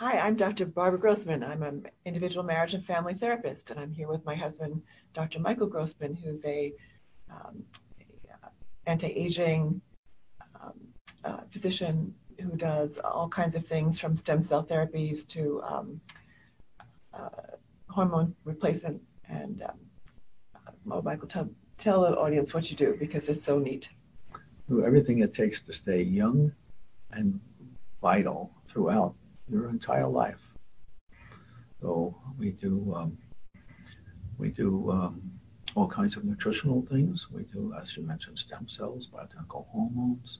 Hi, 0.00 0.16
I'm 0.20 0.36
Dr. 0.36 0.64
Barbara 0.64 1.00
Grossman. 1.00 1.42
I'm 1.42 1.64
an 1.64 1.84
individual 2.04 2.44
marriage 2.44 2.72
and 2.72 2.86
family 2.86 3.14
therapist, 3.14 3.72
and 3.72 3.80
I'm 3.80 3.90
here 3.90 4.06
with 4.06 4.24
my 4.24 4.36
husband, 4.36 4.80
Dr. 5.12 5.40
Michael 5.40 5.66
Grossman, 5.66 6.14
who's 6.14 6.44
a, 6.44 6.72
um, 7.28 7.64
a 8.00 8.48
anti-aging 8.86 9.80
um, 10.62 10.74
uh, 11.24 11.38
physician 11.50 12.14
who 12.40 12.56
does 12.56 13.00
all 13.02 13.28
kinds 13.28 13.56
of 13.56 13.66
things 13.66 13.98
from 13.98 14.14
stem 14.14 14.40
cell 14.40 14.64
therapies 14.64 15.26
to 15.30 15.60
um, 15.64 16.00
uh, 17.12 17.56
hormone 17.88 18.32
replacement. 18.44 19.02
And 19.28 19.62
um, 19.62 19.80
oh, 20.92 21.02
Michael, 21.02 21.26
tell, 21.26 21.50
tell 21.76 22.02
the 22.02 22.16
audience 22.16 22.54
what 22.54 22.70
you 22.70 22.76
do 22.76 22.96
because 23.00 23.28
it's 23.28 23.44
so 23.44 23.58
neat. 23.58 23.88
Do 24.68 24.84
everything 24.84 25.18
it 25.22 25.34
takes 25.34 25.60
to 25.62 25.72
stay 25.72 26.02
young 26.02 26.52
and 27.10 27.40
vital 28.00 28.52
throughout 28.68 29.16
your 29.50 29.68
entire 29.68 30.06
life. 30.06 30.40
So 31.80 32.16
we 32.38 32.50
do 32.50 32.92
um, 32.94 33.18
we 34.38 34.48
do 34.48 34.90
um, 34.90 35.22
all 35.74 35.88
kinds 35.88 36.16
of 36.16 36.24
nutritional 36.24 36.82
things. 36.82 37.26
We 37.30 37.44
do, 37.44 37.74
as 37.80 37.96
you 37.96 38.02
mentioned, 38.02 38.38
stem 38.38 38.68
cells, 38.68 39.08
bioidentical 39.08 39.66
hormones. 39.68 40.38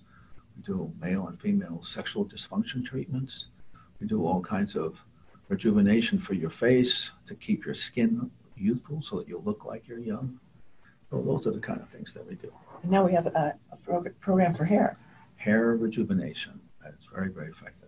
We 0.57 0.63
do 0.63 0.93
male 1.01 1.29
and 1.29 1.41
female 1.41 1.83
sexual 1.83 2.25
dysfunction 2.25 2.85
treatments. 2.85 3.47
We 4.01 4.07
do 4.07 4.27
all 4.27 4.41
kinds 4.41 4.77
of 4.77 4.99
rejuvenation 5.49 6.19
for 6.19 6.35
your 6.35 6.51
face 6.51 7.11
to 7.27 7.35
keep 7.35 7.65
your 7.65 7.75
skin 7.75 8.31
youthful 8.57 9.03
so 9.03 9.19
that 9.19 9.29
you 9.29 9.43
look 9.45 9.65
like 9.65 9.87
you're 9.87 9.99
young. 9.99 10.39
So 11.11 11.23
those 11.23 11.47
are 11.47 11.53
the 11.53 11.61
kind 11.61 11.81
of 11.81 11.89
things 11.89 12.13
that 12.15 12.27
we 12.27 12.35
do. 12.35 12.53
And 12.83 12.91
now 12.91 13.05
we 13.05 13.13
have 13.13 13.27
a, 13.27 13.55
a 13.73 14.11
program 14.21 14.55
for 14.55 14.65
hair. 14.65 14.99
Hair 15.37 15.77
rejuvenation. 15.77 16.61
It's 16.87 17.07
very, 17.13 17.31
very 17.31 17.51
effective. 17.51 17.88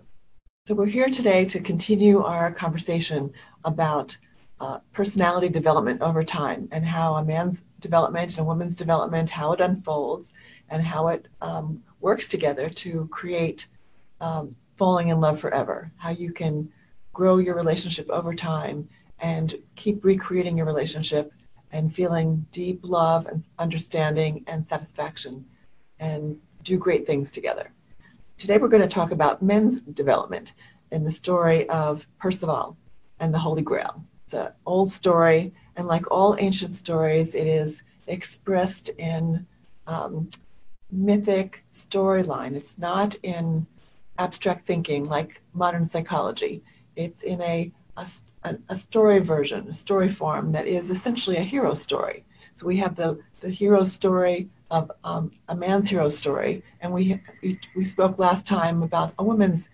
So 0.67 0.75
we're 0.75 0.87
here 0.87 1.09
today 1.09 1.47
to 1.47 1.59
continue 1.59 2.23
our 2.23 2.53
conversation 2.53 3.33
about 3.65 4.17
uh, 4.61 4.81
personality 4.93 5.49
development 5.49 6.03
over 6.03 6.23
time 6.23 6.69
and 6.71 6.85
how 6.85 7.17
a 7.17 7.25
man's 7.25 7.65
development 7.81 8.33
and 8.33 8.41
a 8.41 8.45
woman's 8.45 8.75
development, 8.75 9.31
how 9.31 9.53
it 9.55 9.61
unfolds, 9.61 10.33
and 10.69 10.83
how 10.83 11.09
it 11.09 11.27
um, 11.41 11.83
works 12.01 12.29
together 12.29 12.69
to 12.69 13.09
create 13.11 13.67
um, 14.21 14.55
falling 14.77 15.09
in 15.09 15.19
love 15.19 15.41
forever. 15.41 15.91
How 15.97 16.11
you 16.11 16.31
can 16.31 16.71
grow 17.15 17.39
your 17.39 17.55
relationship 17.55 18.09
over 18.11 18.35
time 18.35 18.87
and 19.19 19.55
keep 19.77 20.05
recreating 20.05 20.59
your 20.59 20.67
relationship 20.67 21.33
and 21.73 21.93
feeling 21.93 22.47
deep 22.53 22.81
love 22.83 23.27
and 23.27 23.43
understanding 23.59 24.45
and 24.47 24.65
satisfaction 24.65 25.47
and 26.01 26.39
do 26.63 26.77
great 26.77 27.07
things 27.07 27.33
together. 27.33 27.73
Today 28.41 28.57
we're 28.57 28.69
going 28.69 28.81
to 28.81 28.89
talk 28.89 29.11
about 29.11 29.43
men's 29.43 29.83
development 29.83 30.55
in 30.93 31.05
the 31.05 31.13
story 31.13 31.69
of 31.69 32.07
Percival 32.19 32.75
and 33.19 33.35
the 33.35 33.39
Holy 33.39 33.61
Grail. 33.61 34.03
It's 34.25 34.33
an 34.33 34.49
old 34.65 34.91
story, 34.91 35.53
and 35.77 35.87
like 35.87 36.11
all 36.11 36.35
ancient 36.39 36.75
stories, 36.75 37.35
it 37.35 37.47
is 37.47 37.83
expressed 38.07 38.89
in 38.97 39.47
um, 39.87 40.31
mythic 40.91 41.63
storyline. 41.75 42.55
It's 42.55 42.79
not 42.79 43.15
in 43.23 43.67
abstract 44.17 44.67
thinking 44.67 45.05
like 45.05 45.43
modern 45.53 45.87
psychology. 45.87 46.63
It's 46.97 47.21
in 47.21 47.43
a, 47.43 47.71
a, 47.99 48.09
a 48.71 48.77
story 48.77 49.19
version, 49.19 49.69
a 49.69 49.75
story 49.75 50.09
form 50.09 50.51
that 50.53 50.67
is 50.67 50.89
essentially 50.89 51.37
a 51.37 51.43
hero 51.43 51.75
story. 51.75 52.25
So 52.55 52.67
we 52.67 52.79
have 52.79 52.97
the, 52.97 53.21
the 53.43 53.51
hero 53.51 53.85
story 53.85 54.49
of 54.71 54.91
um, 55.05 55.33
a 55.49 55.55
man's 55.55 55.91
hero 55.91 56.09
story, 56.09 56.63
and 56.81 56.93
we, 56.93 57.21
we, 57.43 57.59
we 57.75 57.85
spoke 57.85 58.19
last 58.19 58.47
time 58.47 58.83
about 58.83 59.15
a 59.19 59.25
woman's 59.25 59.69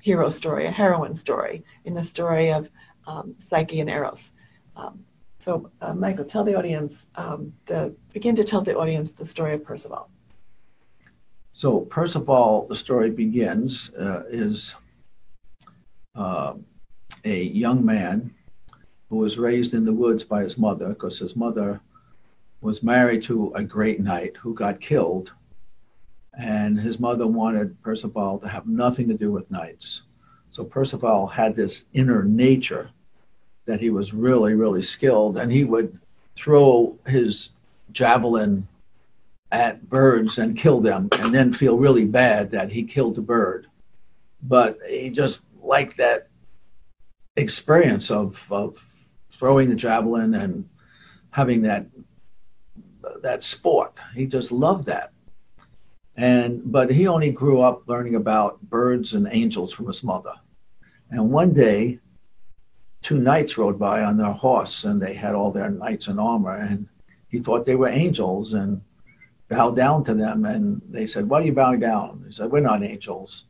hero 0.00 0.30
story, 0.30 0.66
a 0.66 0.70
heroine 0.70 1.14
story, 1.14 1.64
in 1.84 1.94
the 1.94 2.02
story 2.02 2.52
of 2.52 2.68
um, 3.06 3.34
Psyche 3.38 3.80
and 3.80 3.88
Eros. 3.88 4.32
Um, 4.76 5.04
so, 5.38 5.70
uh, 5.80 5.94
Michael, 5.94 6.24
tell 6.24 6.44
the 6.44 6.56
audience, 6.56 7.06
um, 7.16 7.52
the, 7.66 7.94
begin 8.12 8.36
to 8.36 8.44
tell 8.44 8.62
the 8.62 8.76
audience 8.76 9.12
the 9.12 9.26
story 9.26 9.54
of 9.54 9.64
Percival. 9.64 10.08
So, 11.52 11.80
Percival, 11.80 12.66
the 12.68 12.76
story 12.76 13.10
begins, 13.10 13.92
uh, 13.94 14.22
is 14.30 14.74
uh, 16.14 16.54
a 17.24 17.42
young 17.42 17.84
man 17.84 18.32
who 19.08 19.16
was 19.16 19.38
raised 19.38 19.74
in 19.74 19.84
the 19.84 19.92
woods 19.92 20.24
by 20.24 20.42
his 20.42 20.56
mother 20.56 20.88
because 20.88 21.18
his 21.18 21.36
mother 21.36 21.80
was 22.62 22.82
married 22.82 23.24
to 23.24 23.52
a 23.54 23.62
great 23.62 24.00
knight 24.00 24.36
who 24.40 24.54
got 24.54 24.80
killed. 24.80 25.32
And 26.38 26.78
his 26.78 26.98
mother 26.98 27.26
wanted 27.26 27.80
Percival 27.82 28.38
to 28.38 28.48
have 28.48 28.66
nothing 28.66 29.08
to 29.08 29.14
do 29.14 29.30
with 29.30 29.50
knights. 29.50 30.02
So 30.48 30.64
Percival 30.64 31.26
had 31.26 31.54
this 31.54 31.84
inner 31.92 32.22
nature 32.22 32.90
that 33.66 33.80
he 33.80 33.90
was 33.90 34.14
really, 34.14 34.54
really 34.54 34.82
skilled, 34.82 35.36
and 35.36 35.52
he 35.52 35.64
would 35.64 35.98
throw 36.36 36.96
his 37.06 37.50
javelin 37.92 38.66
at 39.50 39.88
birds 39.88 40.38
and 40.38 40.56
kill 40.56 40.80
them, 40.80 41.08
and 41.18 41.34
then 41.34 41.52
feel 41.52 41.76
really 41.76 42.06
bad 42.06 42.50
that 42.50 42.70
he 42.70 42.82
killed 42.82 43.18
a 43.18 43.20
bird. 43.20 43.66
But 44.42 44.78
he 44.88 45.10
just 45.10 45.42
liked 45.62 45.98
that 45.98 46.28
experience 47.36 48.10
of, 48.10 48.46
of 48.50 48.82
throwing 49.32 49.68
the 49.68 49.76
javelin 49.76 50.34
and 50.34 50.68
having 51.30 51.62
that 51.62 51.86
that 53.22 53.44
sport. 53.44 53.98
He 54.14 54.26
just 54.26 54.52
loved 54.52 54.86
that. 54.86 55.12
And 56.16 56.70
but 56.70 56.90
he 56.90 57.06
only 57.06 57.30
grew 57.30 57.60
up 57.60 57.88
learning 57.88 58.16
about 58.16 58.60
birds 58.62 59.14
and 59.14 59.28
angels 59.30 59.72
from 59.72 59.86
his 59.86 60.02
mother. 60.02 60.34
And 61.10 61.30
one 61.30 61.52
day, 61.54 61.98
two 63.02 63.18
knights 63.18 63.56
rode 63.58 63.78
by 63.78 64.02
on 64.02 64.16
their 64.16 64.32
horse, 64.32 64.84
and 64.84 65.00
they 65.00 65.14
had 65.14 65.34
all 65.34 65.50
their 65.50 65.70
knights 65.70 66.08
in 66.08 66.18
armor, 66.18 66.56
and 66.56 66.88
he 67.28 67.38
thought 67.38 67.64
they 67.64 67.76
were 67.76 67.88
angels 67.88 68.52
and 68.52 68.80
bowed 69.48 69.76
down 69.76 70.04
to 70.04 70.14
them. 70.14 70.44
And 70.44 70.82
they 70.88 71.06
said, 71.06 71.28
"Why 71.28 71.40
are 71.40 71.44
you 71.44 71.52
bowing 71.52 71.80
down?" 71.80 72.24
He 72.26 72.32
said, 72.34 72.50
"We're 72.50 72.60
not 72.60 72.82
angels." 72.82 73.46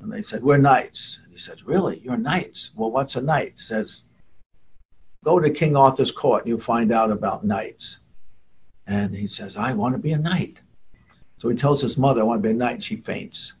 And 0.00 0.10
they 0.10 0.22
said, 0.22 0.42
"We're 0.42 0.56
knights." 0.56 1.20
And 1.22 1.32
he 1.32 1.38
said, 1.38 1.62
"Really? 1.66 2.00
You're 2.02 2.16
knights? 2.16 2.72
Well, 2.74 2.90
what's 2.90 3.16
a 3.16 3.20
knight?" 3.20 3.52
He 3.56 3.60
says, 3.60 4.02
"Go 5.22 5.38
to 5.38 5.50
King 5.50 5.76
Arthur's 5.76 6.12
court, 6.12 6.42
and 6.42 6.48
you'll 6.48 6.60
find 6.60 6.90
out 6.90 7.10
about 7.10 7.44
knights." 7.44 7.98
And 8.90 9.14
he 9.14 9.28
says, 9.28 9.56
"I 9.56 9.72
want 9.72 9.94
to 9.94 10.02
be 10.08 10.12
a 10.12 10.18
knight." 10.18 10.56
So 11.38 11.48
he 11.48 11.56
tells 11.56 11.80
his 11.80 11.96
mother, 11.96 12.20
"I 12.20 12.24
want 12.24 12.42
to 12.42 12.48
be 12.48 12.54
a 12.54 12.62
knight." 12.64 12.82
She 12.82 12.96
faints, 12.96 13.54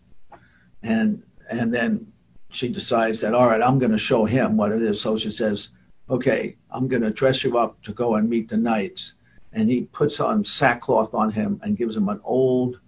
and 0.82 1.22
and 1.48 1.72
then 1.72 2.12
she 2.50 2.68
decides 2.68 3.20
that, 3.20 3.34
all 3.34 3.46
right, 3.46 3.62
I'm 3.62 3.78
going 3.78 3.92
to 3.92 3.98
show 3.98 4.24
him 4.24 4.56
what 4.56 4.72
it 4.72 4.82
is. 4.82 5.00
So 5.00 5.16
she 5.16 5.30
says, 5.30 5.68
okay, 6.08 6.56
I'm 6.70 6.88
going 6.88 7.02
to 7.02 7.10
dress 7.10 7.44
you 7.44 7.58
up 7.58 7.80
to 7.82 7.92
go 7.92 8.16
and 8.16 8.28
meet 8.28 8.48
the 8.48 8.56
knights. 8.56 9.14
And 9.52 9.70
he 9.70 9.82
puts 9.82 10.20
on 10.20 10.44
sackcloth 10.44 11.14
on 11.14 11.30
him 11.30 11.60
and 11.62 11.76
gives 11.76 11.96
him 11.96 12.08
an 12.08 12.20
old, 12.24 12.80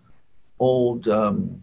old 0.59 1.09
um, 1.09 1.63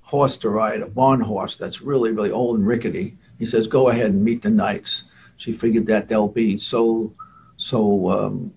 horse 0.00 0.36
to 0.38 0.50
ride, 0.50 0.82
a 0.82 0.86
barn 0.86 1.20
horse 1.20 1.56
that's 1.56 1.80
really, 1.80 2.10
really 2.12 2.30
old 2.30 2.58
and 2.58 2.66
rickety. 2.66 3.16
He 3.38 3.46
says, 3.46 3.66
go 3.66 3.88
ahead 3.88 4.06
and 4.06 4.24
meet 4.24 4.42
the 4.42 4.50
knights. 4.50 5.04
She 5.36 5.52
figured 5.52 5.86
that 5.86 6.08
they'll 6.08 6.28
be 6.28 6.58
so, 6.58 7.14
so, 7.56 8.10
um, 8.10 8.52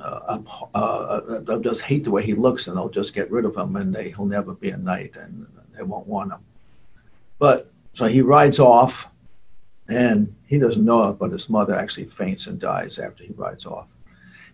uh, 0.00 0.38
uh, 0.74 0.78
uh, 0.78 1.40
they'll 1.40 1.60
just 1.60 1.82
hate 1.82 2.04
the 2.04 2.10
way 2.10 2.24
he 2.24 2.34
looks 2.34 2.66
and 2.66 2.76
they'll 2.76 2.88
just 2.88 3.14
get 3.14 3.30
rid 3.30 3.44
of 3.44 3.56
him 3.56 3.76
and 3.76 3.94
they, 3.94 4.10
he'll 4.10 4.26
never 4.26 4.52
be 4.54 4.70
a 4.70 4.76
knight 4.76 5.14
and 5.16 5.46
they 5.76 5.82
won't 5.82 6.06
want 6.06 6.32
him. 6.32 6.40
But 7.38 7.70
so 7.92 8.06
he 8.06 8.20
rides 8.20 8.58
off, 8.58 9.06
and 9.88 10.34
he 10.46 10.58
doesn't 10.58 10.84
know 10.84 11.10
it, 11.10 11.18
but 11.18 11.32
his 11.32 11.48
mother 11.48 11.74
actually 11.74 12.06
faints 12.06 12.46
and 12.46 12.58
dies 12.58 12.98
after 12.98 13.24
he 13.24 13.32
rides 13.32 13.66
off. 13.66 13.86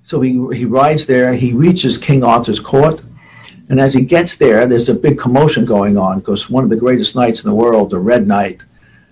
So 0.05 0.21
he, 0.21 0.31
he 0.53 0.65
rides 0.65 1.07
there, 1.07 1.33
he 1.33 1.53
reaches 1.53 1.97
King 1.97 2.23
Arthur's 2.23 2.61
court, 2.61 3.03
and 3.69 3.81
as 3.81 3.95
he 3.95 4.03
gets 4.03 4.37
there, 4.37 4.67
there's 4.67 4.89
a 4.89 4.95
big 4.95 5.19
commotion 5.19 5.65
going 5.65 5.97
on 5.97 6.19
because 6.19 6.51
one 6.51 6.65
of 6.65 6.71
the 6.71 6.77
greatest 6.77 7.17
knights 7.17 7.43
in 7.43 7.51
the 7.51 7.55
world, 7.55 7.91
the 7.91 7.99
Red 7.99 8.27
Knight, 8.27 8.61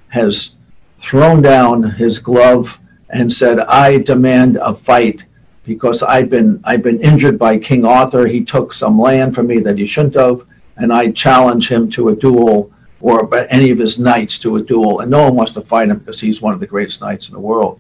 has 0.09 0.55
thrown 0.99 1.41
down 1.41 1.83
his 1.83 2.19
glove 2.19 2.79
and 3.09 3.33
said, 3.33 3.61
I 3.61 3.99
demand 3.99 4.57
a 4.57 4.75
fight 4.75 5.25
because 5.71 6.03
I've 6.03 6.29
been 6.29 6.61
I've 6.65 6.83
been 6.83 7.01
injured 7.01 7.39
by 7.39 7.57
King 7.57 7.85
Arthur. 7.85 8.27
He 8.27 8.43
took 8.45 8.73
some 8.73 9.01
land 9.01 9.37
from 9.37 9.47
me 9.47 9.61
that 9.61 9.79
he 9.79 9.87
shouldn't 9.87 10.17
have, 10.17 10.45
and 10.77 10.93
I 10.93 11.13
challenge 11.13 11.71
him 11.71 11.89
to 11.93 12.09
a 12.09 12.17
duel 12.17 12.73
or 13.01 13.33
any 13.51 13.71
of 13.71 13.79
his 13.79 13.97
knights 13.97 14.37
to 14.41 14.57
a 14.57 14.63
duel, 14.63 14.99
and 14.99 15.09
no 15.09 15.23
one 15.23 15.37
wants 15.37 15.53
to 15.53 15.61
fight 15.61 15.89
him 15.89 15.99
because 15.99 16.21
he's 16.21 16.43
one 16.43 16.55
of 16.55 16.59
the 16.59 16.67
greatest 16.67 17.01
knights 17.01 17.29
in 17.29 17.35
the 17.35 17.47
world. 17.53 17.79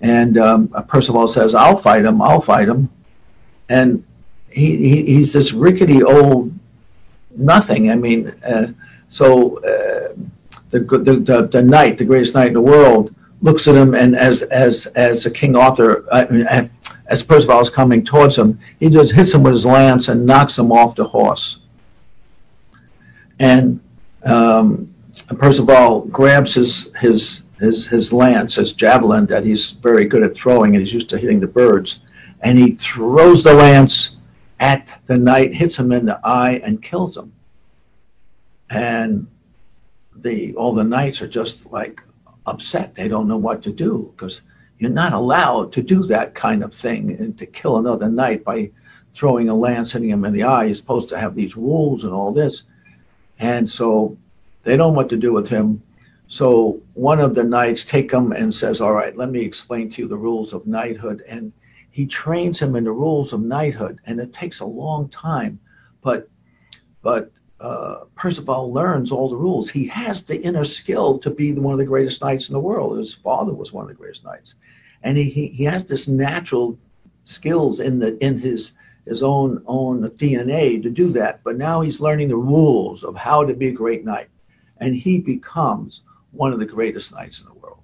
And 0.00 0.38
um, 0.38 0.68
Percival 0.88 1.28
says, 1.28 1.54
"I'll 1.54 1.76
fight 1.76 2.04
him. 2.04 2.20
I'll 2.20 2.40
fight 2.40 2.68
him," 2.68 2.90
and 3.68 4.04
he, 4.50 4.76
he 4.76 5.04
he's 5.14 5.32
this 5.32 5.52
rickety 5.52 6.02
old 6.02 6.52
nothing. 7.36 7.92
I 7.92 7.94
mean, 7.94 8.30
uh, 8.44 8.72
so 9.08 9.58
uh, 9.58 10.14
the, 10.70 10.80
the, 10.80 11.14
the 11.28 11.38
the 11.46 11.62
knight, 11.62 11.98
the 11.98 12.10
greatest 12.10 12.34
knight 12.34 12.48
in 12.48 12.54
the 12.54 12.60
world, 12.74 13.14
looks 13.40 13.68
at 13.68 13.74
him, 13.74 13.94
and 13.94 14.16
as 14.16 14.42
as 14.42 14.86
as 15.08 15.26
a 15.26 15.30
King 15.30 15.56
Arthur, 15.56 16.04
uh, 16.10 16.26
as 17.08 17.22
Percival 17.22 17.60
is 17.60 17.70
coming 17.70 18.04
towards 18.04 18.36
him, 18.36 18.58
he 18.78 18.88
just 18.88 19.12
hits 19.12 19.32
him 19.32 19.42
with 19.42 19.54
his 19.54 19.66
lance 19.66 20.08
and 20.08 20.26
knocks 20.26 20.58
him 20.58 20.70
off 20.70 20.94
the 20.94 21.04
horse. 21.04 21.58
And 23.38 23.80
um, 24.24 24.94
Percival 25.38 26.02
grabs 26.06 26.54
his, 26.54 26.92
his, 27.00 27.42
his, 27.58 27.86
his 27.86 28.12
lance, 28.12 28.56
his 28.56 28.74
javelin 28.74 29.26
that 29.26 29.44
he's 29.44 29.70
very 29.70 30.04
good 30.04 30.22
at 30.22 30.34
throwing, 30.34 30.74
and 30.74 30.84
he's 30.84 30.92
used 30.92 31.08
to 31.10 31.18
hitting 31.18 31.40
the 31.40 31.46
birds. 31.46 32.00
And 32.42 32.58
he 32.58 32.72
throws 32.72 33.42
the 33.42 33.54
lance 33.54 34.16
at 34.60 35.00
the 35.06 35.16
knight, 35.16 35.54
hits 35.54 35.78
him 35.78 35.92
in 35.92 36.04
the 36.04 36.20
eye, 36.24 36.60
and 36.64 36.82
kills 36.82 37.16
him. 37.16 37.32
And 38.70 39.26
the 40.14 40.54
all 40.56 40.74
the 40.74 40.84
knights 40.84 41.22
are 41.22 41.28
just 41.28 41.64
like 41.66 42.02
upset. 42.46 42.94
They 42.94 43.08
don't 43.08 43.28
know 43.28 43.36
what 43.36 43.62
to 43.62 43.72
do 43.72 44.12
because 44.14 44.42
you're 44.78 44.90
not 44.90 45.12
allowed 45.12 45.72
to 45.72 45.82
do 45.82 46.04
that 46.04 46.34
kind 46.34 46.62
of 46.62 46.72
thing 46.72 47.10
and 47.12 47.36
to 47.38 47.46
kill 47.46 47.78
another 47.78 48.08
knight 48.08 48.44
by 48.44 48.70
throwing 49.12 49.48
a 49.48 49.54
lance 49.54 49.92
hitting 49.92 50.10
him 50.10 50.24
in 50.24 50.32
the 50.32 50.44
eye. 50.44 50.64
You're 50.64 50.74
supposed 50.74 51.08
to 51.10 51.18
have 51.18 51.34
these 51.34 51.56
rules 51.56 52.04
and 52.04 52.12
all 52.12 52.32
this. 52.32 52.62
And 53.38 53.70
so 53.70 54.16
they 54.62 54.76
don't 54.76 54.92
know 54.92 54.96
what 54.96 55.08
to 55.10 55.16
do 55.16 55.32
with 55.32 55.48
him. 55.48 55.82
So 56.28 56.80
one 56.94 57.20
of 57.20 57.34
the 57.34 57.44
knights 57.44 57.84
take 57.84 58.12
him 58.12 58.32
and 58.32 58.54
says, 58.54 58.80
All 58.80 58.92
right, 58.92 59.16
let 59.16 59.30
me 59.30 59.40
explain 59.40 59.90
to 59.90 60.02
you 60.02 60.08
the 60.08 60.16
rules 60.16 60.52
of 60.52 60.66
knighthood. 60.66 61.24
And 61.26 61.52
he 61.90 62.06
trains 62.06 62.60
him 62.60 62.76
in 62.76 62.84
the 62.84 62.92
rules 62.92 63.32
of 63.32 63.40
knighthood. 63.40 63.98
And 64.04 64.20
it 64.20 64.32
takes 64.32 64.60
a 64.60 64.66
long 64.66 65.08
time. 65.08 65.58
But 66.02 66.28
but 67.02 67.30
uh, 67.60 68.04
Percival 68.14 68.72
learns 68.72 69.10
all 69.10 69.28
the 69.28 69.36
rules. 69.36 69.68
He 69.68 69.86
has 69.88 70.22
the 70.22 70.40
inner 70.40 70.64
skill 70.64 71.18
to 71.18 71.30
be 71.30 71.52
one 71.52 71.72
of 71.74 71.78
the 71.78 71.84
greatest 71.84 72.22
knights 72.22 72.48
in 72.48 72.52
the 72.52 72.60
world. 72.60 72.98
His 72.98 73.14
father 73.14 73.52
was 73.52 73.72
one 73.72 73.82
of 73.82 73.88
the 73.88 73.94
greatest 73.94 74.24
knights. 74.24 74.54
And 75.02 75.16
he, 75.16 75.24
he, 75.24 75.48
he 75.48 75.64
has 75.64 75.84
this 75.84 76.08
natural 76.08 76.78
skills 77.24 77.80
in 77.80 77.98
the 77.98 78.16
in 78.24 78.38
his 78.38 78.72
his 79.06 79.22
own 79.22 79.62
own 79.66 80.08
DNA 80.10 80.82
to 80.82 80.90
do 80.90 81.10
that. 81.12 81.42
But 81.42 81.56
now 81.56 81.80
he's 81.80 82.00
learning 82.00 82.28
the 82.28 82.36
rules 82.36 83.04
of 83.04 83.16
how 83.16 83.44
to 83.44 83.54
be 83.54 83.68
a 83.68 83.72
great 83.72 84.04
knight, 84.04 84.28
and 84.78 84.94
he 84.94 85.18
becomes 85.18 86.02
one 86.30 86.52
of 86.52 86.58
the 86.58 86.66
greatest 86.66 87.12
knights 87.12 87.40
in 87.40 87.46
the 87.46 87.54
world. 87.54 87.82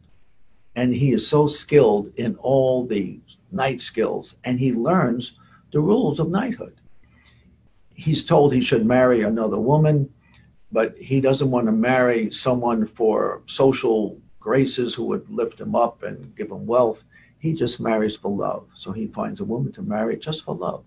And 0.77 0.95
he 0.95 1.13
is 1.13 1.27
so 1.27 1.47
skilled 1.47 2.13
in 2.17 2.37
all 2.37 2.87
the 2.87 3.21
knight 3.53 3.81
skills, 3.81 4.37
and 4.45 4.59
he 4.59 4.73
learns 4.73 5.35
the 5.73 5.81
rules 5.81 6.21
of 6.21 6.31
knighthood. 6.31 6.75
He's 7.95 8.25
told 8.25 8.53
he 8.53 8.61
should 8.61 8.85
marry 8.85 9.23
another 9.23 9.59
woman, 9.59 10.13
but 10.73 10.97
he 10.99 11.21
doesn't 11.21 11.51
want 11.51 11.67
to 11.67 11.73
marry 11.73 12.31
someone 12.33 12.87
for 12.87 13.43
social 13.47 14.21
graces 14.41 14.93
who 14.93 15.05
would 15.07 15.29
lift 15.31 15.61
him 15.61 15.75
up 15.75 16.03
and 16.03 16.35
give 16.37 16.51
him 16.51 16.67
wealth. 16.67 17.03
He 17.39 17.53
just 17.53 17.81
marries 17.81 18.17
for 18.17 18.31
love. 18.31 18.67
So 18.77 18.91
he 18.93 19.07
finds 19.07 19.41
a 19.41 19.45
woman 19.45 19.73
to 19.73 19.83
marry 19.83 20.17
just 20.17 20.45
for 20.45 20.55
love. 20.55 20.85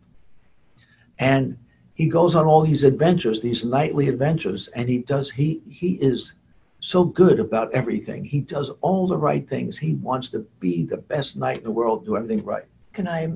And 1.17 1.57
he 1.93 2.07
goes 2.07 2.35
on 2.35 2.45
all 2.45 2.61
these 2.61 2.83
adventures, 2.83 3.41
these 3.41 3.65
knightly 3.65 4.07
adventures, 4.09 4.67
and 4.69 4.87
he 4.87 4.99
does, 4.99 5.31
he, 5.31 5.61
he 5.67 5.93
is 5.93 6.33
so 6.79 7.03
good 7.03 7.39
about 7.39 7.71
everything. 7.73 8.23
He 8.23 8.41
does 8.41 8.69
all 8.81 9.07
the 9.07 9.17
right 9.17 9.47
things. 9.49 9.77
He 9.77 9.95
wants 9.95 10.29
to 10.29 10.39
be 10.59 10.85
the 10.85 10.97
best 10.97 11.37
knight 11.37 11.57
in 11.57 11.63
the 11.63 11.71
world, 11.71 12.05
do 12.05 12.15
everything 12.15 12.45
right. 12.45 12.65
Can 12.93 13.07
I 13.07 13.33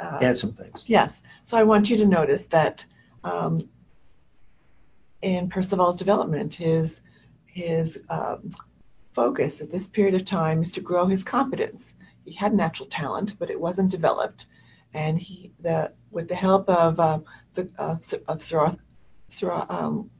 uh, 0.00 0.18
add 0.20 0.36
some 0.36 0.52
things? 0.52 0.84
Yes. 0.86 1.22
So 1.44 1.56
I 1.56 1.62
want 1.62 1.88
you 1.88 1.96
to 1.96 2.06
notice 2.06 2.46
that 2.46 2.84
um, 3.24 3.68
in 5.22 5.48
Percival's 5.48 5.98
development, 5.98 6.54
his 6.54 7.00
his 7.46 8.00
um, 8.10 8.50
focus 9.12 9.60
at 9.60 9.70
this 9.70 9.86
period 9.86 10.14
of 10.14 10.24
time 10.24 10.62
is 10.62 10.72
to 10.72 10.80
grow 10.80 11.06
his 11.06 11.22
competence. 11.22 11.94
He 12.24 12.34
had 12.34 12.52
natural 12.52 12.88
talent, 12.88 13.38
but 13.38 13.50
it 13.50 13.60
wasn't 13.60 13.90
developed, 13.90 14.46
and 14.92 15.18
he 15.18 15.52
the 15.60 15.92
with 16.10 16.28
the 16.28 16.34
help 16.34 16.68
of 16.68 17.00
uh, 17.00 17.18
the 17.54 17.70
uh, 17.78 17.96
of 18.28 18.42
Sir, 18.42 18.76
Sir 19.30 19.66
um, 19.68 20.10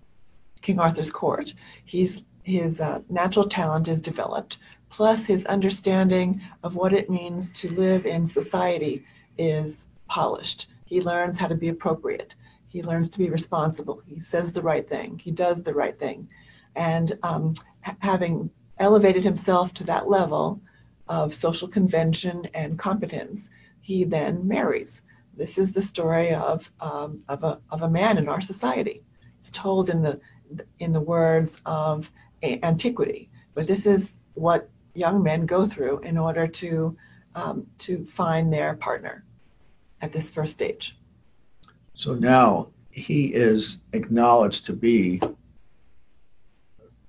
King 0.62 0.78
Arthur's 0.78 1.10
court, 1.10 1.54
he's 1.84 2.22
his 2.42 2.80
uh, 2.80 3.00
natural 3.08 3.48
talent 3.48 3.88
is 3.88 4.00
developed, 4.00 4.58
plus 4.90 5.26
his 5.26 5.44
understanding 5.46 6.40
of 6.62 6.76
what 6.76 6.92
it 6.92 7.10
means 7.10 7.50
to 7.52 7.72
live 7.72 8.06
in 8.06 8.28
society 8.28 9.04
is 9.38 9.86
polished. 10.08 10.68
He 10.84 11.00
learns 11.00 11.38
how 11.38 11.48
to 11.48 11.54
be 11.54 11.68
appropriate. 11.68 12.34
He 12.74 12.82
learns 12.82 13.08
to 13.10 13.18
be 13.18 13.30
responsible. 13.30 14.02
He 14.04 14.18
says 14.18 14.52
the 14.52 14.60
right 14.60 14.86
thing. 14.88 15.20
He 15.22 15.30
does 15.30 15.62
the 15.62 15.72
right 15.72 15.96
thing. 15.96 16.28
And 16.74 17.16
um, 17.22 17.54
having 18.00 18.50
elevated 18.78 19.22
himself 19.22 19.72
to 19.74 19.84
that 19.84 20.08
level 20.08 20.60
of 21.06 21.32
social 21.32 21.68
convention 21.68 22.48
and 22.52 22.76
competence, 22.76 23.48
he 23.80 24.02
then 24.02 24.48
marries. 24.48 25.02
This 25.36 25.56
is 25.56 25.72
the 25.72 25.82
story 25.82 26.34
of, 26.34 26.68
um, 26.80 27.22
of, 27.28 27.44
a, 27.44 27.60
of 27.70 27.82
a 27.82 27.88
man 27.88 28.18
in 28.18 28.28
our 28.28 28.40
society. 28.40 29.04
It's 29.38 29.52
told 29.52 29.88
in 29.88 30.02
the, 30.02 30.18
in 30.80 30.92
the 30.92 31.00
words 31.00 31.60
of 31.64 32.10
antiquity, 32.42 33.30
but 33.54 33.68
this 33.68 33.86
is 33.86 34.14
what 34.34 34.68
young 34.94 35.22
men 35.22 35.46
go 35.46 35.64
through 35.64 36.00
in 36.00 36.18
order 36.18 36.48
to, 36.48 36.96
um, 37.36 37.68
to 37.78 38.04
find 38.04 38.52
their 38.52 38.74
partner 38.74 39.24
at 40.02 40.12
this 40.12 40.28
first 40.28 40.54
stage. 40.54 40.96
So 41.94 42.14
now 42.14 42.68
he 42.90 43.26
is 43.26 43.78
acknowledged 43.92 44.66
to 44.66 44.72
be 44.72 45.20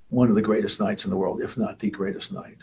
one 0.09 0.29
of 0.29 0.35
the 0.35 0.41
greatest 0.41 0.79
knights 0.79 1.03
in 1.03 1.09
the 1.11 1.17
world, 1.17 1.41
if 1.41 1.57
not 1.57 1.79
the 1.79 1.89
greatest 1.89 2.31
knight. 2.31 2.59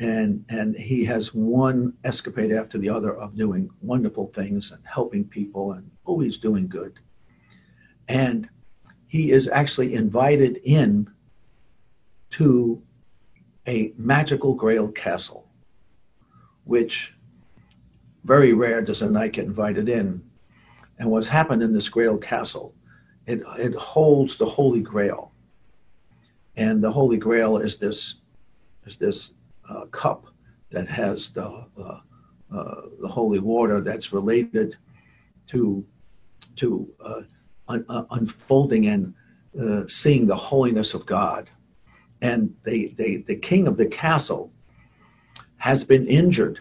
And 0.00 0.44
and 0.48 0.76
he 0.76 1.04
has 1.06 1.34
one 1.34 1.94
escapade 2.04 2.52
after 2.52 2.78
the 2.78 2.90
other 2.90 3.16
of 3.16 3.36
doing 3.36 3.70
wonderful 3.80 4.30
things 4.34 4.70
and 4.70 4.80
helping 4.84 5.24
people 5.24 5.72
and 5.72 5.90
always 6.04 6.38
doing 6.38 6.68
good. 6.68 6.98
And 8.08 8.48
he 9.06 9.32
is 9.32 9.48
actually 9.48 9.94
invited 9.94 10.60
in 10.64 11.08
to 12.32 12.82
a 13.66 13.92
magical 13.96 14.54
grail 14.54 14.88
castle 14.88 15.46
which 16.64 17.14
very 18.24 18.52
rare 18.52 18.82
does 18.82 19.02
a 19.02 19.08
knight 19.08 19.32
get 19.32 19.46
invited 19.46 19.88
in 19.88 20.22
and 20.98 21.10
what's 21.10 21.28
happened 21.28 21.62
in 21.62 21.72
this 21.72 21.88
grail 21.88 22.16
castle 22.16 22.74
it, 23.26 23.42
it 23.58 23.74
holds 23.74 24.36
the 24.36 24.46
holy 24.46 24.80
grail 24.80 25.32
and 26.56 26.82
the 26.82 26.90
holy 26.90 27.16
grail 27.16 27.58
is 27.58 27.76
this 27.76 28.16
is 28.88 28.96
this 28.96 29.32
uh, 29.68 29.84
cup 29.86 30.26
that 30.70 30.88
has 30.88 31.30
the, 31.30 31.46
uh, 31.46 32.00
uh, 32.54 32.80
the 33.00 33.08
holy 33.08 33.38
water 33.38 33.80
that's 33.80 34.12
related 34.12 34.76
to, 35.46 35.84
to 36.56 36.88
uh, 37.04 37.20
un- 37.68 37.84
uh, 37.88 38.04
unfolding 38.10 38.86
and 38.86 39.14
seeing 39.90 40.26
the 40.26 40.36
holiness 40.36 40.94
of 40.94 41.04
God. 41.04 41.50
And 42.22 42.54
they, 42.62 42.86
they, 42.86 43.16
the 43.16 43.36
king 43.36 43.66
of 43.66 43.76
the 43.76 43.86
castle 43.86 44.52
has 45.56 45.84
been 45.84 46.06
injured. 46.06 46.60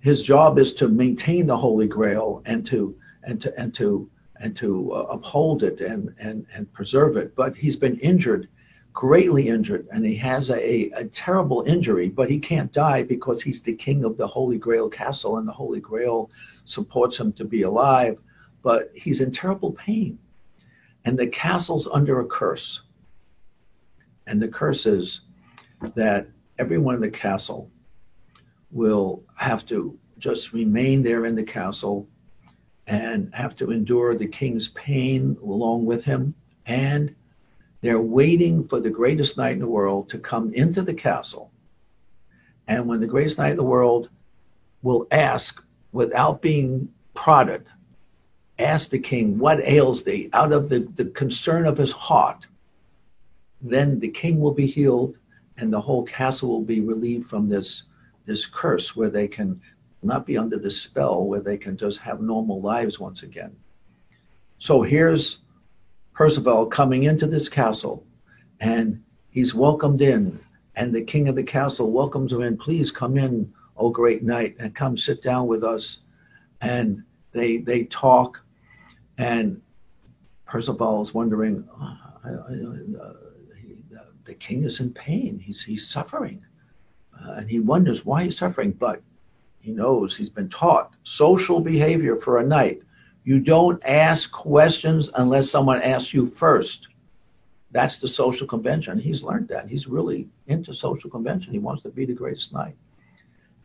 His 0.00 0.22
job 0.22 0.58
is 0.58 0.72
to 0.74 0.88
maintain 0.88 1.46
the 1.46 1.56
Holy 1.56 1.88
Grail 1.88 2.42
and 2.44 2.64
to 2.66 2.96
and 3.26 3.40
to 3.42 3.58
and 3.58 3.74
to 3.74 4.08
and 4.40 4.56
to 4.56 4.92
uh, 4.92 5.06
uphold 5.10 5.62
it 5.62 5.80
and, 5.80 6.14
and 6.18 6.46
and 6.54 6.72
preserve 6.72 7.16
it. 7.16 7.36
But 7.36 7.56
he's 7.56 7.76
been 7.76 7.98
injured 7.98 8.48
greatly 8.96 9.48
injured 9.48 9.86
and 9.92 10.06
he 10.06 10.16
has 10.16 10.48
a, 10.48 10.90
a 10.96 11.04
terrible 11.04 11.62
injury, 11.66 12.08
but 12.08 12.30
he 12.30 12.38
can't 12.38 12.72
die 12.72 13.02
because 13.02 13.42
he's 13.42 13.60
the 13.60 13.74
king 13.74 14.04
of 14.04 14.16
the 14.16 14.26
Holy 14.26 14.56
Grail 14.56 14.88
castle 14.88 15.36
and 15.36 15.46
the 15.46 15.52
Holy 15.52 15.80
Grail 15.80 16.30
supports 16.64 17.20
him 17.20 17.30
to 17.34 17.44
be 17.44 17.62
alive. 17.62 18.16
But 18.62 18.90
he's 18.94 19.20
in 19.20 19.32
terrible 19.32 19.72
pain. 19.72 20.18
And 21.04 21.16
the 21.18 21.26
castle's 21.26 21.86
under 21.86 22.20
a 22.20 22.24
curse. 22.24 22.84
And 24.26 24.40
the 24.40 24.48
curse 24.48 24.86
is 24.86 25.20
that 25.94 26.26
everyone 26.58 26.94
in 26.94 27.02
the 27.02 27.10
castle 27.10 27.70
will 28.70 29.22
have 29.36 29.66
to 29.66 29.96
just 30.16 30.54
remain 30.54 31.02
there 31.02 31.26
in 31.26 31.34
the 31.34 31.42
castle 31.42 32.08
and 32.86 33.32
have 33.34 33.56
to 33.56 33.70
endure 33.70 34.14
the 34.14 34.26
king's 34.26 34.68
pain 34.68 35.36
along 35.42 35.84
with 35.84 36.04
him 36.04 36.34
and 36.66 37.14
they're 37.80 38.00
waiting 38.00 38.66
for 38.66 38.80
the 38.80 38.90
greatest 38.90 39.36
knight 39.36 39.52
in 39.52 39.58
the 39.60 39.66
world 39.66 40.08
to 40.08 40.18
come 40.18 40.52
into 40.54 40.82
the 40.82 40.94
castle. 40.94 41.50
And 42.66 42.86
when 42.86 43.00
the 43.00 43.06
greatest 43.06 43.38
knight 43.38 43.52
in 43.52 43.56
the 43.56 43.62
world 43.62 44.08
will 44.82 45.06
ask 45.10 45.62
without 45.92 46.42
being 46.42 46.88
prodded, 47.14 47.66
ask 48.58 48.90
the 48.90 48.98
king, 48.98 49.38
What 49.38 49.60
ails 49.60 50.02
thee? 50.02 50.30
out 50.32 50.52
of 50.52 50.68
the, 50.68 50.80
the 50.96 51.04
concern 51.06 51.66
of 51.66 51.78
his 51.78 51.92
heart, 51.92 52.46
then 53.60 54.00
the 54.00 54.08
king 54.08 54.40
will 54.40 54.52
be 54.52 54.66
healed 54.66 55.16
and 55.58 55.72
the 55.72 55.80
whole 55.80 56.04
castle 56.04 56.48
will 56.48 56.62
be 56.62 56.80
relieved 56.80 57.28
from 57.28 57.48
this, 57.48 57.84
this 58.26 58.46
curse 58.46 58.96
where 58.96 59.10
they 59.10 59.28
can 59.28 59.60
not 60.06 60.26
be 60.26 60.38
under 60.38 60.58
the 60.58 60.70
spell, 60.70 61.24
where 61.24 61.40
they 61.40 61.56
can 61.56 61.76
just 61.76 61.98
have 62.00 62.20
normal 62.20 62.60
lives 62.60 62.98
once 62.98 63.22
again. 63.22 63.54
So 64.58 64.82
here's 64.82 65.38
Percival 66.14 66.64
coming 66.66 67.02
into 67.02 67.26
this 67.26 67.46
castle 67.46 68.06
and 68.60 69.02
he's 69.28 69.54
welcomed 69.54 70.00
in 70.00 70.40
and 70.74 70.92
the 70.92 71.02
king 71.02 71.28
of 71.28 71.36
the 71.36 71.42
castle 71.42 71.90
welcomes 71.90 72.32
him 72.32 72.40
in. 72.40 72.56
Please 72.56 72.90
come 72.90 73.18
in 73.18 73.52
oh 73.76 73.90
great 73.90 74.22
knight 74.22 74.56
and 74.58 74.74
come 74.74 74.96
sit 74.96 75.22
down 75.22 75.46
with 75.46 75.62
us. 75.62 75.98
And 76.62 77.02
they 77.32 77.58
they 77.58 77.84
talk 77.84 78.40
and 79.18 79.60
percival 80.46 81.02
is 81.02 81.12
wondering 81.12 81.68
oh, 81.78 81.98
I, 82.24 82.28
I, 82.28 82.32
uh, 82.32 83.12
he, 83.60 83.76
uh, 83.94 84.04
the 84.24 84.34
king 84.34 84.64
is 84.64 84.80
in 84.80 84.94
pain. 84.94 85.38
He's 85.38 85.62
he's 85.62 85.86
suffering. 85.86 86.42
Uh, 87.14 87.32
and 87.32 87.50
he 87.50 87.60
wonders 87.60 88.06
why 88.06 88.24
he's 88.24 88.38
suffering? 88.38 88.72
But 88.72 89.02
he 89.66 89.72
knows 89.72 90.16
he's 90.16 90.30
been 90.30 90.48
taught 90.48 90.94
social 91.02 91.60
behavior 91.60 92.16
for 92.16 92.38
a 92.38 92.46
knight 92.46 92.80
you 93.24 93.40
don't 93.40 93.82
ask 93.84 94.30
questions 94.30 95.10
unless 95.16 95.50
someone 95.50 95.82
asks 95.82 96.14
you 96.14 96.24
first 96.24 96.88
that's 97.76 97.98
the 97.98 98.08
social 98.08 98.46
convention. 98.46 98.98
He's 98.98 99.22
learned 99.22 99.48
that. 99.48 99.68
He's 99.68 99.86
really 99.86 100.28
into 100.46 100.72
social 100.72 101.10
convention. 101.10 101.52
He 101.52 101.58
wants 101.58 101.82
to 101.82 101.90
be 101.90 102.06
the 102.06 102.14
greatest 102.14 102.52
knight. 102.52 102.74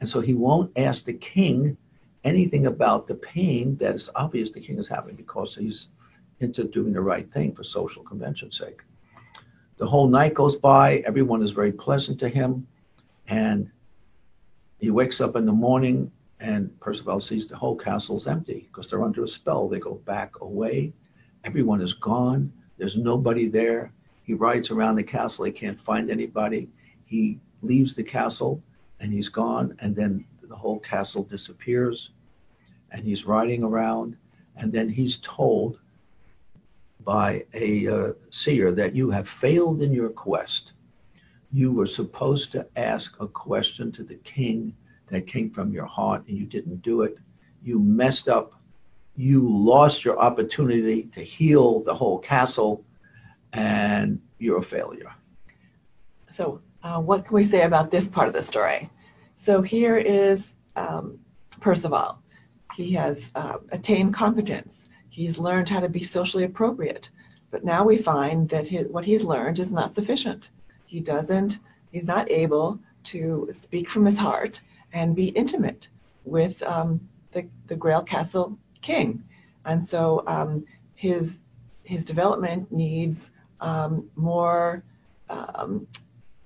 And 0.01 0.09
so 0.09 0.19
he 0.19 0.33
won't 0.33 0.69
ask 0.75 1.05
the 1.05 1.13
king 1.13 1.77
anything 2.25 2.67
about 2.67 3.07
the 3.07 3.15
pain 3.15 3.77
that 3.77 3.95
is 3.95 4.09
obvious 4.15 4.51
the 4.51 4.59
king 4.59 4.79
is 4.79 4.87
having 4.87 5.15
because 5.15 5.55
he's 5.55 5.87
into 6.41 6.65
doing 6.65 6.91
the 6.91 7.01
right 7.01 7.31
thing 7.31 7.55
for 7.55 7.63
social 7.63 8.03
convention's 8.03 8.57
sake. 8.57 8.81
The 9.77 9.87
whole 9.87 10.07
night 10.07 10.33
goes 10.33 10.57
by, 10.57 10.97
everyone 11.07 11.41
is 11.41 11.51
very 11.51 11.71
pleasant 11.71 12.19
to 12.19 12.29
him, 12.29 12.67
and 13.27 13.71
he 14.81 14.89
wakes 14.89 15.21
up 15.21 15.35
in 15.35 15.45
the 15.45 15.51
morning 15.53 16.11
and 16.39 16.77
Percival 16.79 17.19
sees 17.19 17.47
the 17.47 17.55
whole 17.55 17.75
castle's 17.75 18.27
empty 18.27 18.67
because 18.71 18.89
they're 18.89 19.03
under 19.03 19.23
a 19.23 19.27
spell. 19.27 19.69
They 19.69 19.79
go 19.79 19.93
back 19.93 20.41
away, 20.41 20.91
everyone 21.43 21.81
is 21.81 21.93
gone, 21.93 22.51
there's 22.81 22.97
nobody 22.97 23.47
there. 23.47 23.93
He 24.23 24.33
rides 24.33 24.71
around 24.71 24.95
the 24.95 25.03
castle. 25.03 25.45
He 25.45 25.51
can't 25.51 25.79
find 25.79 26.09
anybody. 26.09 26.67
He 27.05 27.39
leaves 27.61 27.93
the 27.93 28.03
castle 28.03 28.59
and 28.99 29.13
he's 29.13 29.29
gone. 29.29 29.77
And 29.79 29.95
then 29.95 30.25
the 30.41 30.55
whole 30.55 30.79
castle 30.79 31.23
disappears. 31.23 32.09
And 32.91 33.03
he's 33.03 33.25
riding 33.27 33.63
around. 33.63 34.17
And 34.55 34.71
then 34.71 34.89
he's 34.89 35.17
told 35.17 35.77
by 37.03 37.45
a 37.53 37.87
uh, 37.87 38.13
seer 38.31 38.71
that 38.71 38.95
you 38.95 39.11
have 39.11 39.29
failed 39.29 39.83
in 39.83 39.93
your 39.93 40.09
quest. 40.09 40.71
You 41.53 41.71
were 41.71 41.87
supposed 41.87 42.51
to 42.53 42.65
ask 42.75 43.15
a 43.19 43.27
question 43.27 43.91
to 43.93 44.03
the 44.03 44.15
king 44.15 44.73
that 45.07 45.27
came 45.27 45.49
from 45.51 45.73
your 45.73 45.85
heart 45.85 46.23
and 46.27 46.37
you 46.37 46.45
didn't 46.45 46.81
do 46.81 47.01
it. 47.01 47.19
You 47.63 47.79
messed 47.79 48.29
up. 48.29 48.53
You 49.15 49.47
lost 49.47 50.05
your 50.05 50.17
opportunity 50.17 51.03
to 51.13 51.21
heal 51.21 51.81
the 51.81 51.93
whole 51.93 52.19
castle 52.19 52.85
and 53.53 54.21
you're 54.39 54.59
a 54.59 54.63
failure. 54.63 55.13
So, 56.31 56.61
uh, 56.83 56.99
what 56.99 57.25
can 57.25 57.35
we 57.35 57.43
say 57.43 57.63
about 57.63 57.91
this 57.91 58.07
part 58.07 58.27
of 58.27 58.33
the 58.33 58.41
story? 58.41 58.89
So, 59.35 59.61
here 59.61 59.97
is 59.97 60.55
um, 60.77 61.19
Percival. 61.59 62.17
He 62.75 62.93
has 62.93 63.29
uh, 63.35 63.57
attained 63.71 64.13
competence. 64.13 64.85
He's 65.09 65.37
learned 65.37 65.67
how 65.67 65.81
to 65.81 65.89
be 65.89 66.03
socially 66.03 66.45
appropriate. 66.45 67.09
But 67.51 67.65
now 67.65 67.83
we 67.83 67.97
find 67.97 68.47
that 68.49 68.65
his, 68.65 68.87
what 68.87 69.03
he's 69.03 69.25
learned 69.25 69.59
is 69.59 69.73
not 69.73 69.93
sufficient. 69.93 70.49
He 70.91 70.99
doesn't, 70.99 71.59
he's 71.93 72.03
not 72.03 72.29
able 72.29 72.77
to 73.03 73.49
speak 73.53 73.89
from 73.89 74.05
his 74.05 74.17
heart 74.17 74.59
and 74.91 75.15
be 75.15 75.27
intimate 75.29 75.87
with 76.25 76.61
um, 76.63 76.99
the, 77.31 77.47
the 77.67 77.77
Grail 77.77 78.03
Castle 78.03 78.59
king. 78.81 79.23
And 79.63 79.81
so 79.81 80.21
um, 80.27 80.65
his, 80.95 81.39
his 81.83 82.03
development 82.03 82.69
needs 82.73 83.31
um, 83.61 84.09
more, 84.17 84.83
um, 85.29 85.87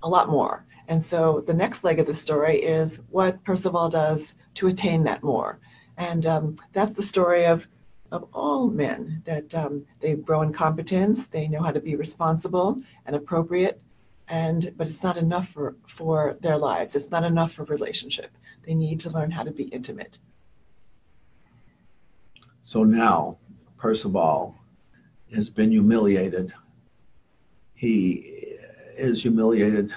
a 0.03 0.07
lot 0.07 0.29
more. 0.29 0.63
And 0.89 1.03
so 1.03 1.43
the 1.47 1.53
next 1.53 1.83
leg 1.83 1.97
of 1.99 2.05
the 2.05 2.13
story 2.13 2.61
is 2.61 2.99
what 3.09 3.43
Percival 3.45 3.89
does 3.89 4.35
to 4.53 4.67
attain 4.67 5.01
that 5.05 5.23
more. 5.23 5.57
And 5.97 6.27
um, 6.27 6.55
that's 6.71 6.95
the 6.95 7.01
story 7.01 7.47
of, 7.47 7.65
of 8.11 8.27
all 8.31 8.67
men 8.67 9.23
that 9.25 9.55
um, 9.55 9.87
they 10.01 10.13
grow 10.13 10.43
in 10.43 10.53
competence, 10.53 11.25
they 11.25 11.47
know 11.47 11.63
how 11.63 11.71
to 11.71 11.79
be 11.79 11.95
responsible 11.95 12.79
and 13.07 13.15
appropriate, 13.15 13.81
and 14.27 14.73
but 14.77 14.87
it's 14.87 15.03
not 15.03 15.17
enough 15.17 15.49
for, 15.49 15.75
for 15.87 16.37
their 16.41 16.57
lives. 16.57 16.95
It's 16.95 17.11
not 17.11 17.23
enough 17.23 17.53
for 17.53 17.63
relationship. 17.65 18.31
They 18.65 18.73
need 18.73 18.99
to 19.01 19.09
learn 19.09 19.31
how 19.31 19.43
to 19.43 19.51
be 19.51 19.65
intimate. 19.65 20.17
So 22.65 22.83
now 22.83 23.37
Percival 23.77 24.55
has 25.33 25.49
been 25.49 25.71
humiliated 25.71 26.53
he 27.75 28.57
is 28.97 29.21
humiliated 29.21 29.93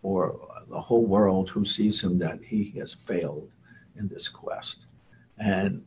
for 0.00 0.48
the 0.70 0.80
whole 0.80 1.04
world 1.04 1.50
who 1.50 1.64
sees 1.64 2.02
him 2.02 2.18
that 2.18 2.38
he 2.42 2.72
has 2.78 2.94
failed 2.94 3.50
in 3.96 4.08
this 4.08 4.28
quest. 4.28 4.86
And 5.38 5.84